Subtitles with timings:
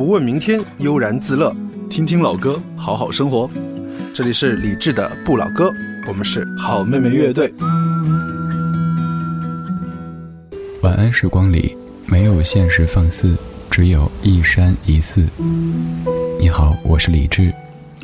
[0.00, 1.54] 不问明天，悠然自乐，
[1.90, 3.50] 听听老歌，好好生活。
[4.14, 5.70] 这里是李志的不老歌，
[6.08, 7.52] 我们是好妹妹乐队。
[10.80, 11.76] 晚安时光里
[12.06, 13.36] 没有现实放肆，
[13.68, 15.22] 只有一山一寺。
[16.40, 17.52] 你好，我是李志。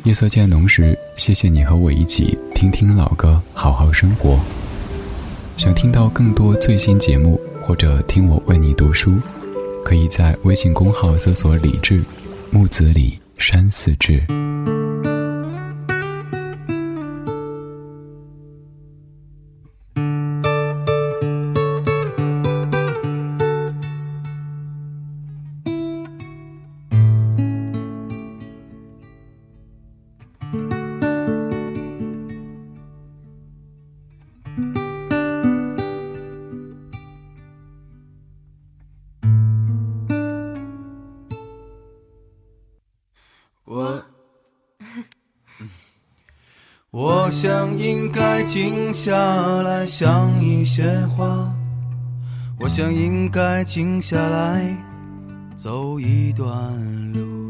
[0.03, 4.39] 夜色渐浓时，谢谢你和我一起听听老歌，好好生活。
[5.57, 9.15] 想听到更多最新节目，或者听我为你读书，
[9.87, 12.03] 可以在微信公号搜索“李志”，
[12.51, 14.21] 木子李，山寺志。
[47.27, 49.11] 我想应该静下
[49.61, 51.53] 来想一些话，
[52.57, 54.65] 我想应该静下来
[55.53, 56.47] 走一段
[57.11, 57.49] 路，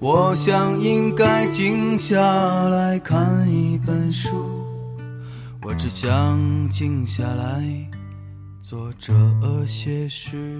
[0.00, 2.18] 我想应该静下
[2.70, 4.34] 来看一本书，
[5.62, 7.62] 我只想静下来
[8.60, 9.14] 做这
[9.64, 10.58] 些事。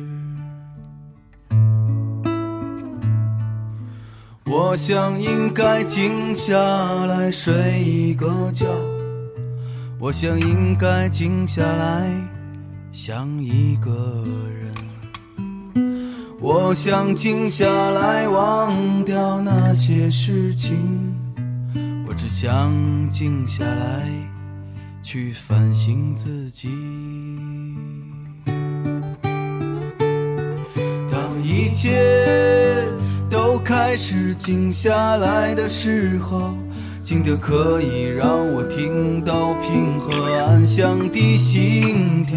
[4.46, 6.54] 我想应该静下
[7.06, 8.66] 来睡一个觉，
[9.98, 12.10] 我想应该静下来
[12.92, 14.22] 想一个
[15.74, 20.76] 人，我想静下来忘掉那些事情，
[22.06, 22.70] 我只想
[23.08, 24.06] 静下来
[25.02, 26.68] 去反省自己。
[31.10, 32.53] 当一切。
[33.64, 36.54] 开始静下来的时候，
[37.02, 42.36] 静得可以让我听到平和安详的心跳，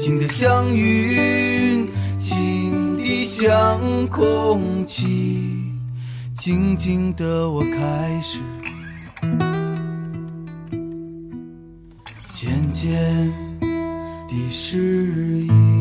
[0.00, 5.48] 静得像云，静得像空气，
[6.32, 8.38] 静静的我开始。
[12.30, 13.32] 渐渐
[14.28, 15.71] 地适应。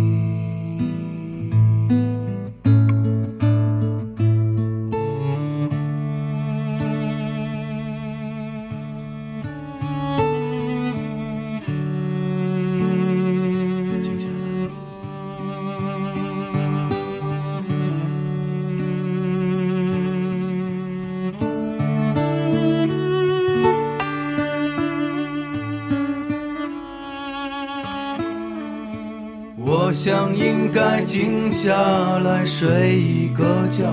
[33.42, 33.92] 个觉，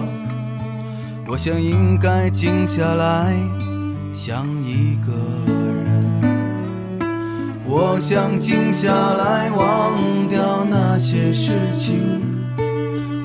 [1.26, 3.34] 我想应该静下来
[4.12, 5.10] 想一个
[5.84, 6.20] 人，
[7.64, 11.98] 我想静下来忘掉那些事情，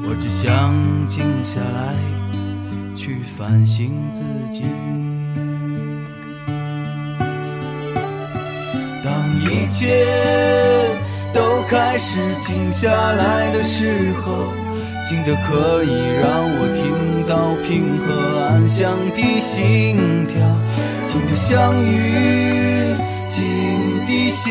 [0.07, 0.73] 我只想
[1.07, 1.93] 静下来
[2.95, 4.63] 去反省自己。
[9.03, 9.11] 当
[9.41, 10.05] 一切。
[11.35, 14.53] 都开始静下来的时候，
[15.13, 16.81] 静得可以让我听
[17.27, 18.03] 到平和
[18.49, 20.33] 安详的心跳，
[21.05, 22.95] 静的像雨，
[23.27, 23.37] 静
[24.07, 24.49] 的像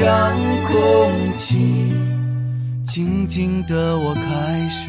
[0.68, 1.92] 空气，
[2.84, 4.88] 静静的我开始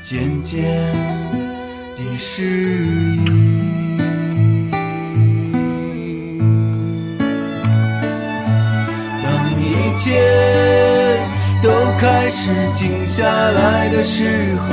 [0.00, 0.64] 渐渐
[1.94, 2.42] 的适
[3.26, 3.98] 应。
[9.22, 9.28] 当
[9.60, 10.39] 一切。
[12.30, 14.68] 是静下来的时候，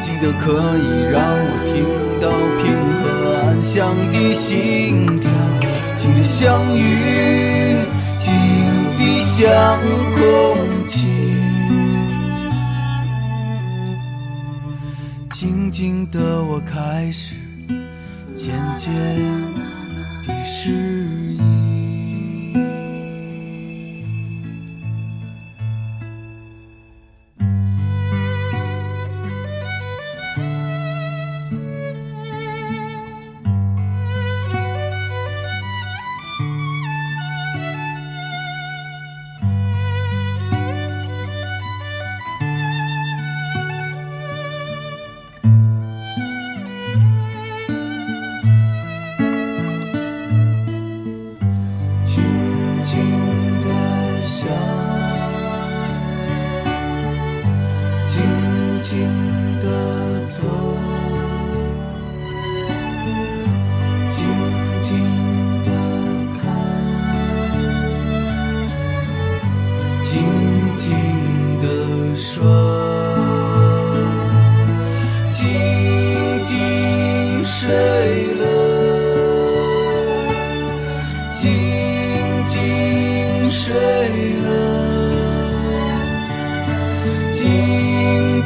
[0.00, 1.84] 静得可以让我听
[2.20, 2.28] 到
[2.60, 3.04] 平和
[3.36, 5.30] 安详的心跳，
[5.96, 7.78] 静得像云，
[8.16, 8.28] 静
[8.98, 9.78] 得像
[10.16, 10.20] 空
[10.84, 11.06] 气，
[15.30, 17.36] 静静的我开始
[18.34, 18.92] 渐渐
[20.26, 20.89] 地适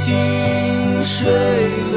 [0.04, 1.93] 静水。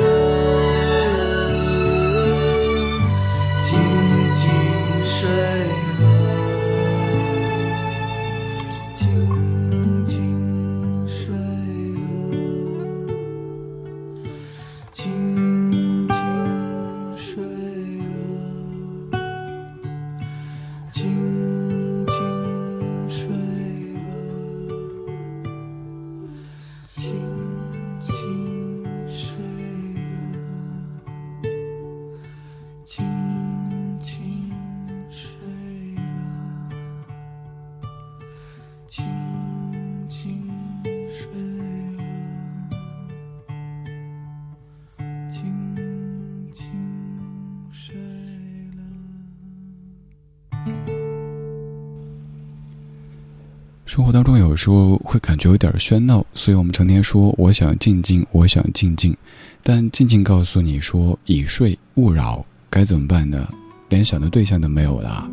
[53.98, 59.18] 生活当中有时候会感觉有点喧闹，所以我们成天说我想静静，我想静静，
[59.64, 63.50] 但静静告诉你说已睡勿扰，该怎么办呢？
[63.90, 65.28] 连想的对象都没有了。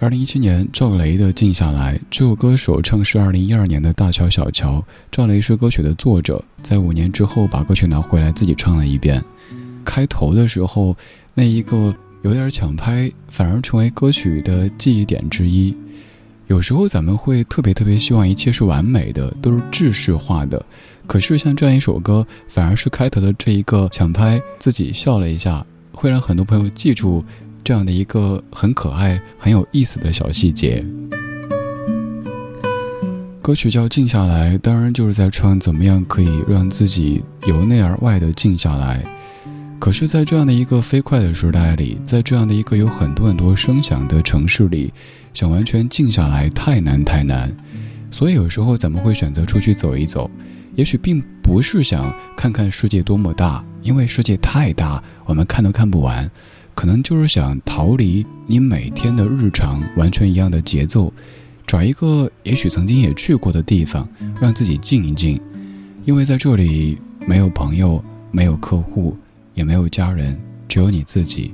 [0.00, 4.78] 二零一七年，赵雷的《静下来》这首歌首唱是二零一二年的《大乔小乔》，
[5.10, 9.22] 赵雷是歌曲的作者，在五年之后把歌曲拿回来自己唱了一遍。
[9.84, 10.96] 开头的时候，
[11.34, 15.76] 那一个有点抢拍，反而成为歌曲的记忆点之一。
[16.48, 20.64] 有时候咱们会特别特别希望一切是完美的，都是制式化的。
[21.06, 27.22] 可是像这样一首歌，反而是开头的这一个抢拍，自己笑了一下，会让很多朋友记住
[27.62, 30.82] 这样的一个很可爱、很有意思的小细节。
[33.42, 39.04] 歌曲叫《静下来》，当然就是在唱怎么样可以让自己由内而外的静下来。
[39.78, 44.92] 可是，在这样的一个飞快的时代里，在这样的一个有很多很多声响的城市里，
[45.32, 47.56] 想完全静下来太难太难。
[48.10, 50.28] 所以有时候咱们会选择出去走一走，
[50.74, 56.28] 也许并不是想看看世界多么大，因为世界太大，我们看都看不完。
[56.74, 61.12] 可能就是想逃离你每天的日常完全一样的节奏，
[61.66, 64.08] 找一个也许曾经也去过的地方，
[64.40, 65.40] 让自己静一静。
[66.04, 69.16] 因为在这里没有朋友，没有客户。
[69.58, 70.38] 也没有家人，
[70.68, 71.52] 只有你自己。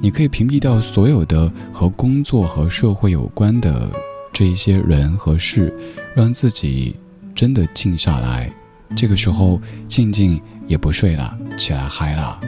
[0.00, 3.90] 你可以屏蔽掉所有的和工作和社会有关的
[4.32, 5.76] 这一些人和事，
[6.14, 6.94] 让自己
[7.34, 8.48] 真的静下来。
[8.94, 12.40] 这个时候，静静也不睡了，起来嗨了。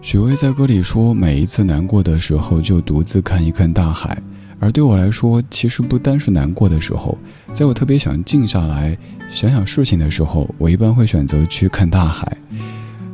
[0.00, 4.16] 许巍在歌里说：“每一次难过的时候，就独自看一看大海。”
[4.64, 7.18] 而对我来说，其实不单是难过的时候，
[7.52, 8.96] 在我特别想静下来
[9.28, 12.34] 想想事情的时候，我一般会选择去看大海。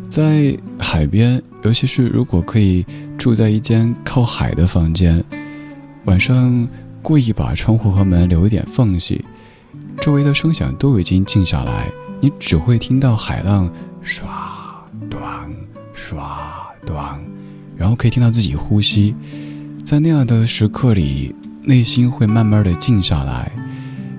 [0.08, 2.86] 在海边，尤其是如果可以
[3.18, 5.24] 住在一间靠海的房间，
[6.04, 6.68] 晚上
[7.02, 9.24] 故意把窗户和门留一点缝隙，
[10.00, 11.90] 周围的声响都已经静下来，
[12.20, 13.68] 你只会听到海浪
[14.04, 14.22] 唰
[15.08, 15.50] 断
[15.92, 16.16] 唰
[16.86, 17.20] 断，
[17.76, 19.16] 然后可以听到自己呼吸。
[19.82, 23.52] 在那样的时刻里，内心会慢慢的静下来，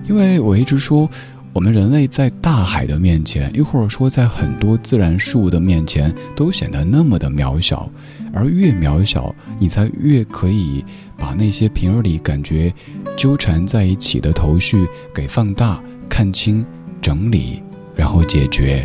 [0.08, 1.08] 因为我一直说，
[1.52, 7.90] 我们人类在大海的面前，又或者说在很多自然事物的面前，都显得那么的渺小，
[8.32, 10.84] 而越渺小，你才越可以
[11.18, 12.72] 把那些平日里感觉
[13.16, 16.64] 纠缠在一起的头绪给放大、看清、
[17.00, 17.62] 整理，
[17.94, 18.84] 然后解决。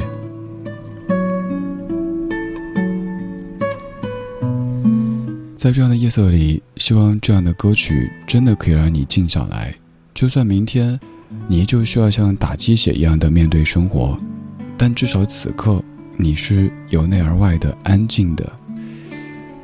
[5.57, 9.73] 在这样的夜色里，希望这样的歌曲真的可以让你静下来。
[10.13, 10.99] 就算明天，
[11.47, 14.19] 你依旧需要像打鸡血一样的面对生活，
[14.77, 15.83] 但至少此刻
[16.15, 18.47] 你是由内而外的安静的，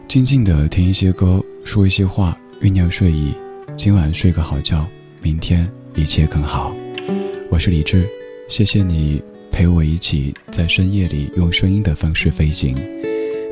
[0.08, 3.36] 静静的听一些歌，说一些话，酝酿睡意。
[3.78, 4.88] 今晚睡个好觉，
[5.22, 6.76] 明天一切更好。
[7.52, 8.04] 我是李志，
[8.50, 9.22] 谢谢你
[9.52, 12.76] 陪我一起在深夜里用声音的方式飞行。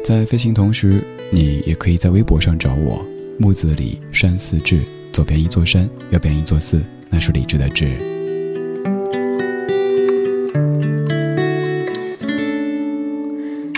[0.03, 3.05] 在飞行同时你也可以在微博上找我
[3.37, 4.81] 木子李山寺志
[5.13, 7.97] 左边一座山右边一座寺那是理智的志。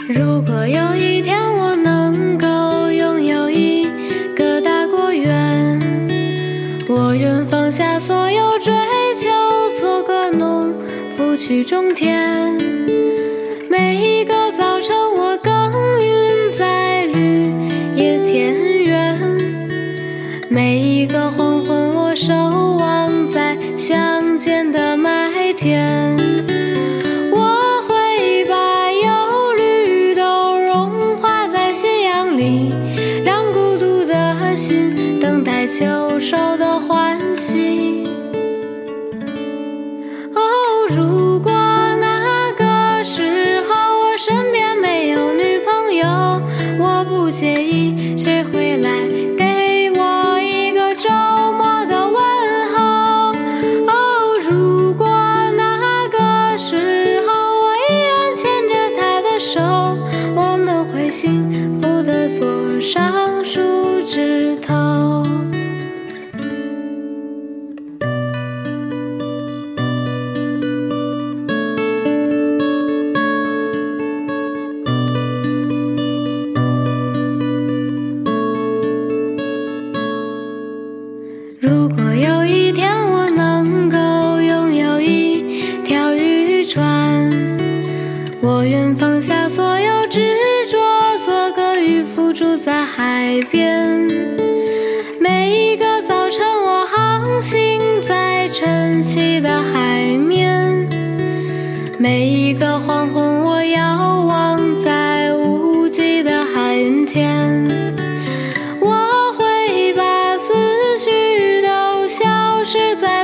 [0.08, 3.86] 如果有一天我能够拥有一
[4.36, 5.80] 个大果园
[6.88, 8.74] 我愿放下所有追
[9.18, 9.30] 求
[9.80, 10.74] 做个农
[11.18, 12.73] 夫去种田。
[112.74, 113.23] 是在。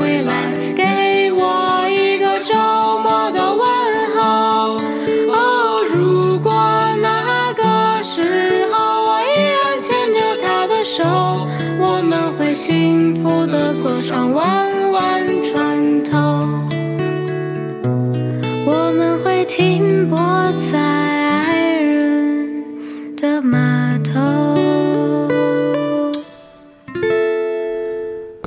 [0.00, 0.49] 未来。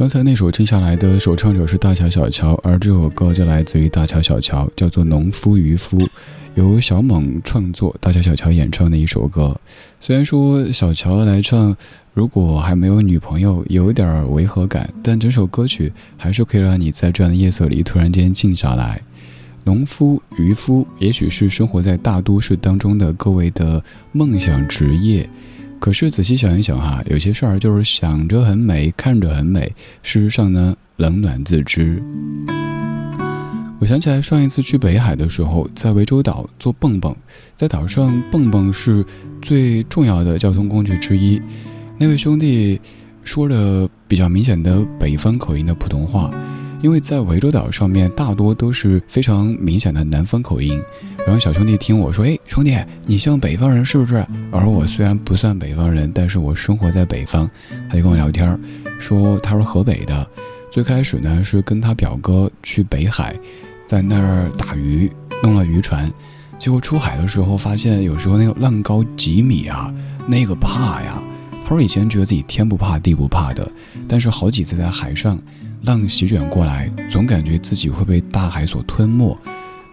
[0.04, 5.98] 刚才那首听下来的首唱者是大乔小乔，而这首歌就来自于大乔小乔，叫做《农夫渔夫》，
[6.56, 9.58] 由小猛创作，大乔小乔演唱的一首歌。
[10.02, 11.74] 虽然说小乔来唱，
[12.14, 19.02] 如果还没有女朋友，有点违和感，但整首歌曲还是可以让你在这样的夜色里突然间静下来。
[19.64, 23.82] 农夫、渔夫，也许是生活在大都市当中的各位的
[24.12, 25.30] 梦想职业。
[25.84, 29.70] 可是仔细想一想哈、有些事儿就是想着很美，看着很美，
[30.02, 32.02] 事实上呢，冷暖自知。
[33.82, 37.14] 我想起来上一次去北海的时候，在涠洲岛坐蹦蹦，
[37.58, 39.06] 在岛上蹦蹦是
[39.42, 41.42] 最重要的交通工具之一。
[41.98, 42.80] 那位兄弟
[43.26, 46.32] 说着比较明显的北方口音的普通话，
[46.84, 50.80] 因为在涠洲岛上面大多都是非常明显的南方口音。
[51.26, 54.16] 然后小兄弟听我说：“哎，兄弟，你像北方人是不是？”
[54.52, 57.50] 而我虽然不算北方人，但是我生活在北方。
[57.90, 58.60] 他就跟我聊天儿，
[59.00, 60.28] 说他是河北的，
[60.70, 63.34] 最开始呢是跟他表哥去北海，
[63.88, 65.10] 在那儿打鱼，
[65.42, 66.12] 弄了渔船，
[66.60, 69.94] 结果出海的时候发现有时候那个浪高几米啊，
[70.28, 71.24] 那个怕呀。
[71.64, 73.72] 他说以前觉得自己天不怕地不怕的，
[74.08, 75.40] 但是好几次在海上，
[75.84, 79.36] 浪席卷过来，总感觉自己会被大海所吞没。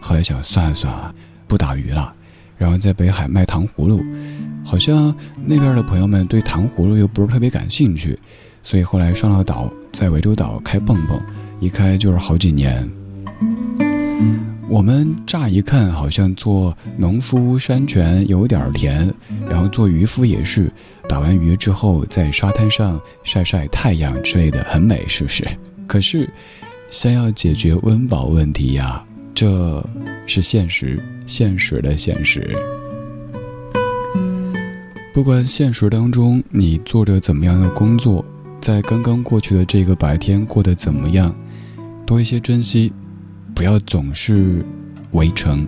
[0.00, 1.14] 后来想算了算了，
[1.46, 2.12] 不打鱼了，
[2.58, 4.04] 然后在北海卖糖葫芦，
[4.64, 5.14] 好像
[5.46, 8.18] 那边的朋友们对糖葫芦又不是特别感兴趣，
[8.62, 11.20] 所以后来上了岛，在涠洲岛开蹦蹦，
[11.60, 12.90] 一开就是好几年。
[14.70, 19.12] 我们乍一看好像做农夫山泉有点甜，
[19.48, 20.70] 然后做渔夫也是，
[21.08, 25.44] 打完鱼之后在沙滩上晒晒太阳之类的，很美，是不是？
[25.88, 26.30] 可是，
[26.88, 29.84] 先要解决温饱问题呀，这
[30.24, 32.56] 是现实，现实的现实。
[35.12, 38.24] 不管现实当中你做着怎么样的工作，
[38.60, 41.34] 在刚刚过去的这个白天过得怎么样，
[42.06, 42.92] 多一些珍惜，
[43.54, 44.64] 不要总是
[45.12, 45.66] 围城。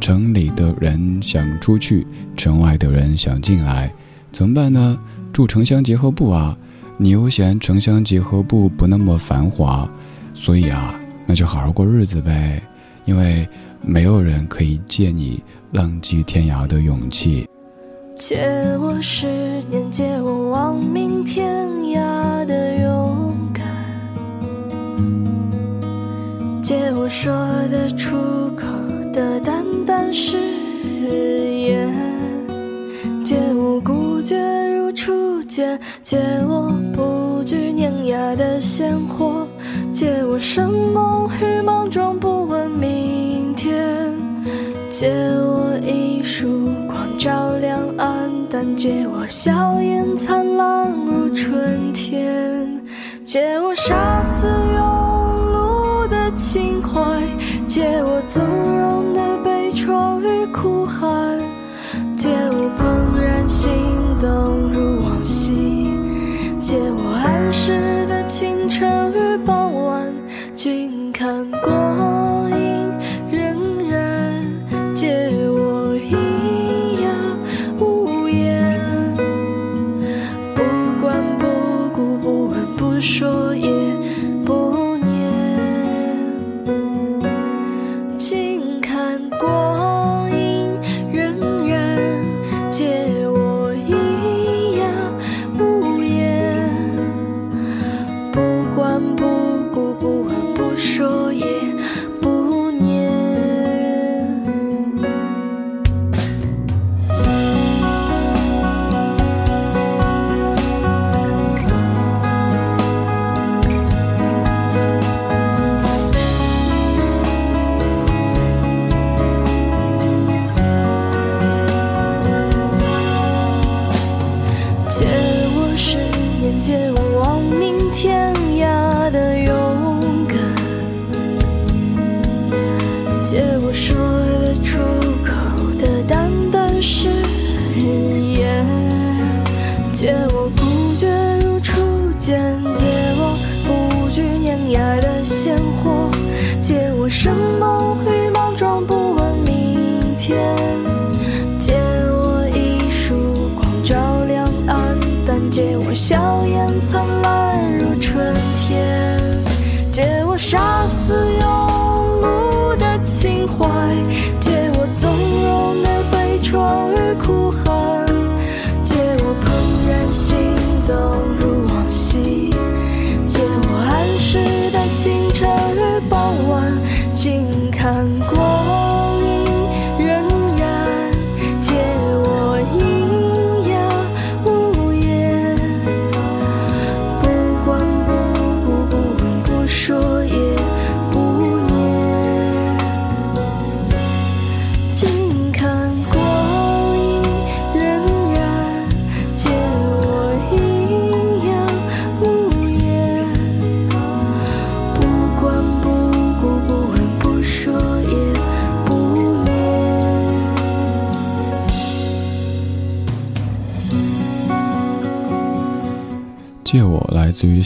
[0.00, 2.06] 城里的人想出去，
[2.36, 3.90] 城外的人想进来，
[4.30, 4.98] 怎么办呢？
[5.32, 6.56] 住城乡结合部啊！
[6.98, 9.88] 你又嫌城乡结合部不那么繁华，
[10.34, 12.62] 所以啊，那就好好过日子呗。
[13.06, 13.48] 因为
[13.80, 15.42] 没有人可以借你
[15.72, 17.48] 浪迹天涯的勇气。
[18.14, 18.46] 借
[18.78, 19.26] 我十
[19.70, 21.66] 年，借我亡明天
[27.04, 27.34] 我说
[27.70, 28.16] 得出
[28.56, 28.64] 口
[29.12, 30.38] 的淡淡誓
[31.02, 31.92] 言，
[33.22, 36.16] 借我孤绝如初见，借
[36.48, 39.46] 我不惧碾压的鲜活，
[39.92, 43.76] 借我生猛与莽撞，不问明天，
[44.90, 47.82] 借我一束光照亮。
[47.98, 52.82] 暗淡借我笑颜灿烂如春天，
[53.26, 54.48] 借我杀死
[56.54, 57.20] 襟怀
[57.66, 61.36] 借我纵容的悲怆与哭喊
[62.16, 63.72] 借我怦然心
[64.20, 65.90] 动如往昔
[66.62, 70.14] 借我安适的清晨与傍晚
[70.54, 72.88] 静看光阴
[73.32, 73.56] 荏
[73.90, 75.10] 苒借
[75.48, 76.14] 我喑
[77.02, 77.10] 哑
[77.80, 78.80] 无言
[80.54, 80.62] 不
[81.02, 81.48] 管不
[81.92, 83.33] 顾不问不说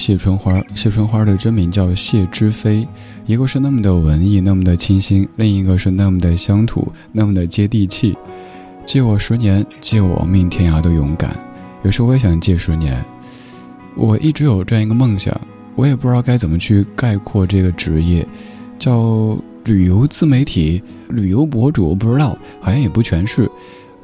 [0.09, 2.89] 谢春花，谢春花的真名叫谢之飞，
[3.27, 8.17] 一个是那么的文艺，那么的清新，另一个是那么的乡土，那么的接地气。
[8.87, 11.37] 借我十年，借我亡命天涯的勇敢。
[11.83, 13.05] 有时候我也想借十年。
[13.97, 15.39] 我一直有这样一个梦想，
[15.75, 18.27] 我也不知道该怎么去概括这个职业，
[18.79, 23.47] 叫旅游自媒体、旅游博主，不知道，好像也不全是。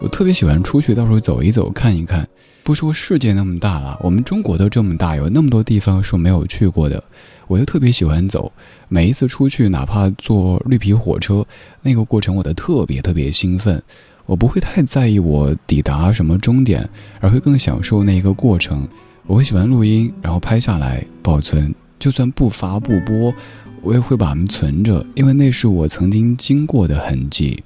[0.05, 2.29] 我特别喜欢出去到处走一走，看一看。
[2.63, 7.03] 不说世界那么大了，我们中国都这么大，有那么多地方是没有去过的。
[7.47, 8.53] 我又特别喜欢走，
[8.89, 11.43] 每一次出去，哪怕坐绿皮火车，
[11.81, 13.83] 那个过程我都特别特别兴奋。
[14.27, 16.87] 我不会太在意我抵达什么终点，
[17.21, 18.87] 而会更享受那一个过程。
[19.27, 23.33] 我会喜欢录音，然后拍下来保存，就算不发不播，
[23.81, 27.65] 我也会把它们存着，因为那是我曾经经过的痕迹。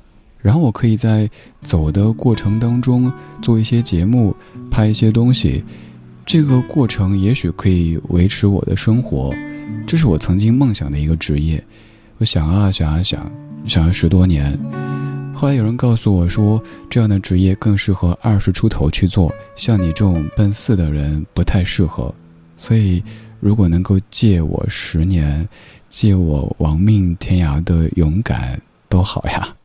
[0.49, 1.29] 然后我可以在
[1.61, 4.35] 走的过程当中做一些节目，
[4.71, 5.63] 拍一些东西，
[6.25, 9.31] 这个过程也许可以维持我的生活，
[9.87, 11.63] 这是我曾经梦想的一个职业。
[12.17, 13.31] 我想啊想啊想，
[13.67, 14.59] 想了十多年。
[15.35, 16.59] 后来有人告诉我说，
[16.89, 22.15] 这样的职业更适合二十出头去做，像你这种奔四的人不太适合。
[22.57, 23.05] 所以，
[23.39, 25.47] 如果能够借我十年，
[25.91, 28.59] 借我亡命天涯的勇敢。
[28.89, 29.58] 都好呀。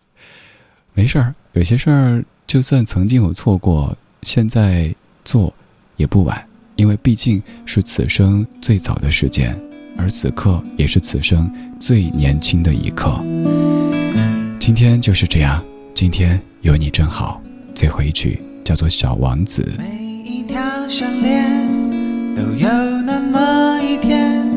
[0.94, 4.94] 没事儿，有些事儿就算曾经有错过，现在
[5.26, 5.52] 做
[5.98, 9.60] 也不晚，因为毕竟是此生最早的时间，
[9.98, 13.20] 而此刻也是此生最年轻的一刻。
[14.60, 15.64] 今天就是这样，
[15.96, 17.42] 今天有你真好。
[17.74, 19.64] 最后一句叫做《小王子》。
[19.82, 21.68] 每一条项链
[22.36, 22.68] 都有
[23.02, 24.48] 那么一天，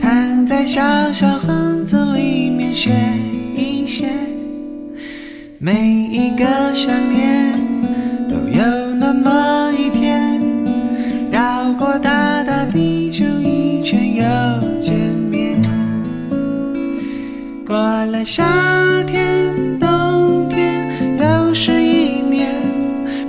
[0.00, 2.90] 躺在小小盒子里面学。
[5.64, 6.44] 每一个
[6.74, 7.52] 想念
[8.28, 10.42] 都有那么一天，
[11.30, 14.24] 绕过大大地球一圈又
[14.80, 14.92] 见
[15.30, 15.62] 面。
[17.64, 18.42] 过了夏
[19.04, 22.48] 天、冬天，又是一年，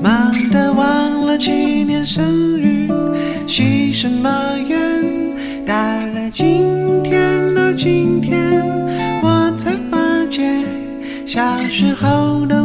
[0.01, 1.51] 忙得忘了去
[1.83, 2.87] 年生日
[3.45, 4.52] 许什么
[11.33, 12.62] 小时候的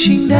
[0.00, 0.39] 母亲的